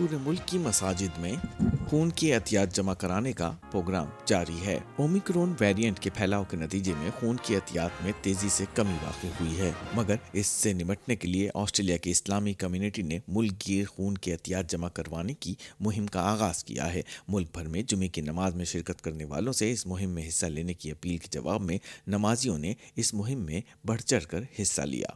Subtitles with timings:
[0.00, 1.30] پورے ملک کی مساجد میں
[1.88, 6.92] خون کی احتیاط جمع کرانے کا پروگرام جاری ہے اومیکرون ویرینٹ کے پھیلاؤ کے نتیجے
[6.98, 11.16] میں خون کی احتیاط میں تیزی سے کمی واقع ہوئی ہے مگر اس سے نمٹنے
[11.16, 15.54] کے لیے آسٹریلیا کی اسلامی کمیونٹی نے ملک گیر خون کی احتیاط جمع کروانے کی
[15.86, 19.52] مہم کا آغاز کیا ہے ملک بھر میں جمعے کی نماز میں شرکت کرنے والوں
[19.60, 21.78] سے اس مہم میں حصہ لینے کی اپیل کے جواب میں
[22.14, 25.14] نمازیوں نے اس مہم میں بڑھ چڑھ کر حصہ لیا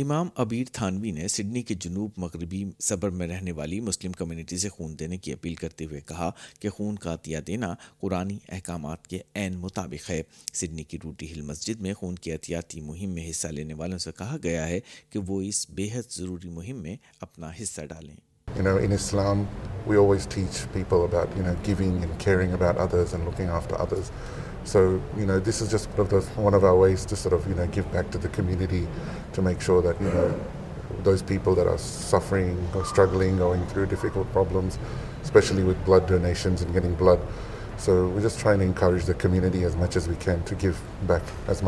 [0.00, 4.68] امام ابیر تھانوی نے سڈنی کے جنوب مغربی صبر میں رہنے والی مسلم کمیونٹی سے
[4.68, 6.30] خون دینے کی اپیل کرتے ہوئے کہا
[6.60, 10.20] کہ خون کا عطیہ دینا قرآن احکامات کے عین مطابق ہے
[10.52, 14.10] سڈنی کی روٹی ہل مسجد میں خون کی احتیاطی مہم میں حصہ لینے والوں سے
[14.18, 14.78] کہا گیا ہے
[15.10, 18.16] کہ وہ اس بے حد ضروری مہم میں اپنا حصہ ڈالیں
[19.88, 21.04] we always touch people
[21.66, 24.74] giving and caring others and looking after others
[25.26, 26.00] نا this is just
[26.38, 28.84] one of our ways back to the community
[29.34, 32.78] to make sure that people there are suffering
[33.90, 34.78] difficult problems
[35.22, 37.30] especially with blood donations blood
[37.84, 38.70] sir we just try
[39.08, 41.60] the community as much can give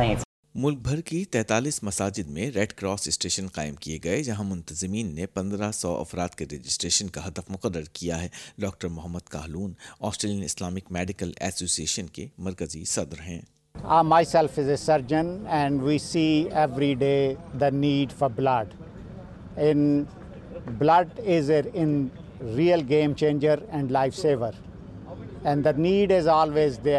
[0.00, 5.14] as ملک بھر کی تینتالیس مساجد میں red cross station قائم کیے گئے جہاں منتظمین
[5.14, 8.28] نے پندرہ سو افراد کے رجسٹریشن کا ہدف مقرر کیا ہے
[8.64, 9.72] doctor Mohammad Kahlon
[10.08, 13.40] Australian Islamic medical association کے مرکزی صدر ہیں
[14.30, 17.14] myself is a surgeon and we see every day
[17.60, 18.74] the need for blood
[19.68, 20.02] and
[20.78, 22.04] blood is a an
[22.56, 24.52] real game changer and life saver
[25.44, 26.98] and the need is always there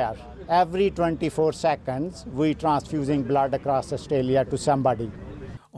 [0.50, 5.12] Every 24 seconds, we're transfusing blood across Australia to somebody.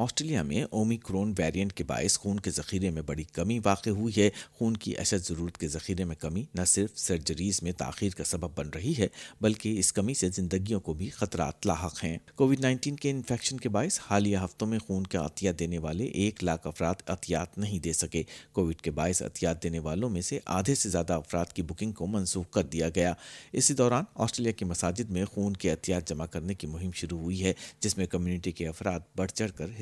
[0.02, 4.14] Australia میں Homi کرون variant کے باعث خون کے ذخیرے میں بڑی کمی واقع ہوئی
[4.16, 8.24] ہے خون کی اشد ضرورت کے ذخیرے میں کمی نہ صرف سرجریز میں تاخیر کا
[8.24, 9.08] سبب بن رہی ہے
[9.42, 13.70] بلکہ اس کمی سے زندگیوں کو بھی خطرات لاحق ہیں کووڈ نائنٹین کے انفیکشن کے
[13.76, 17.94] باعث حالیہ ہفتوں میں خون کا عطیہ دینے والے ایک لاکھ افراد عطیات نہیں دے
[17.94, 21.92] سکے کووڈ کے باعث عطیات دینے والوں میں سے آدھے سے زیادہ افراد کی بکنگ
[22.02, 23.14] کو منسوخ کر دیا گیا
[23.62, 27.44] اسی دوران آسٹریلیا کی مساجد میں خون کے عطیات جمع کرنے کی مہم شروع ہوئی
[27.44, 29.68] ہے جس میں کمیونٹی کے افراد بڑھ چڑھ کر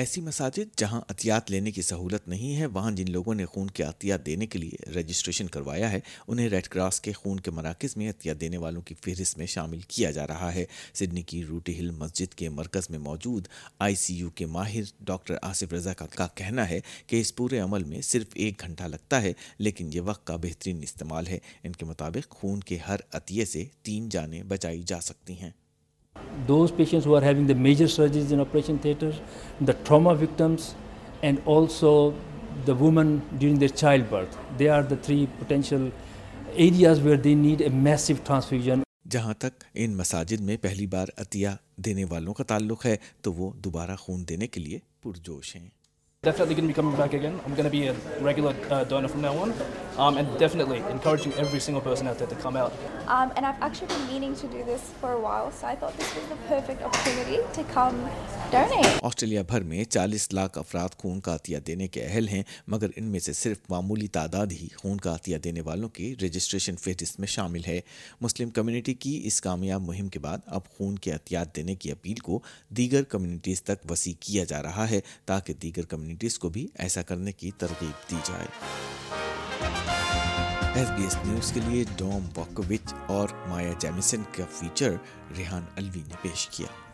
[0.00, 3.82] ایسی مساجد جہاں عطیات لینے کی سہولت نہیں ہے وہاں جن لوگوں نے خون کے
[3.82, 8.08] عطیات دینے کے لیے رجسٹریشن کروایا ہے انہیں ریڈ کراس کے خون کے مراکز میں
[8.10, 10.64] عطیات دینے والوں کی فہرست میں شامل کیا جا رہا ہے
[10.98, 13.48] سڈنی کی روٹی ہل مسجد کے مرکز میں موجود
[13.86, 17.84] آئی سی یو کے ماہر ڈاکٹر آصف رضا کا کہنا ہے کہ اس پورے عمل
[17.92, 21.84] میں صرف ایک گھنٹہ لگتا ہے لیکن یہ وقت کا بہترین استعمال ہے ان کے
[21.92, 25.50] مطابق خون کے ہر عطیے سے تین جانیں بچائی جا سکتی ہیں
[26.46, 29.20] those patients who are having the major surgeries in operation theaters,
[29.60, 30.74] the trauma victims,
[31.22, 32.14] and also
[32.64, 34.36] the women during their childbirth.
[34.58, 35.90] They are the three potential
[36.56, 38.80] areas where they need a massive transfusion.
[39.10, 41.48] جہاں تک ان مساجد میں پہلی بار عطیہ
[41.84, 45.68] دینے والوں کا تعلق ہے تو وہ دوبارہ خون دینے کے لیے پرجوش ہیں
[46.26, 47.34] Definitely going to be coming back again.
[47.46, 47.94] I'm going to be a
[48.32, 49.52] regular uh, donor from now on.
[49.98, 52.72] um, and definitely encouraging every single person out there to come out.
[53.06, 55.96] Um, and I've actually been meaning to do this for a while, so I thought
[55.98, 57.94] this was the perfect opportunity to come.
[59.02, 62.42] Australia بھر میں چالیس لاکھ افراد خون کا عطیہ دینے کے اہل ہیں
[62.74, 66.76] مگر ان میں سے صرف معمولی تعداد ہی خون کا عطیہ دینے والوں کی رجسٹریشن
[66.82, 67.80] فہرست میں شامل ہے
[68.20, 72.18] مسلم کمیونٹی کی اس کامیاب مہم کے بعد اب خون کے عطیات دینے کی اپیل
[72.28, 72.40] کو
[72.76, 77.32] دیگر کمیونٹیز تک وسیع کیا جا رہا ہے تاکہ دیگر کمیونٹیز کو بھی ایسا کرنے
[77.40, 78.46] کی ترغیب دی جائے
[80.78, 84.92] ایف بی ایس نیوز کے لیے ڈوم واکوچ اور مایا جیمسن کا فیچر
[85.38, 86.93] ریحان الوی نے پیش کیا